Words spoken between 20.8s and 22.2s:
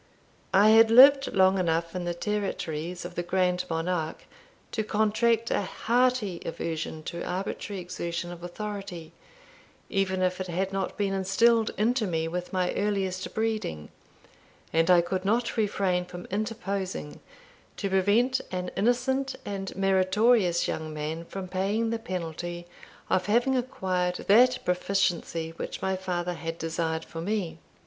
man from paying the